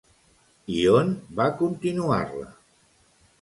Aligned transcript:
I 0.75 0.77
on 1.01 1.11
va 1.41 1.47
continuar-la? 1.59 2.49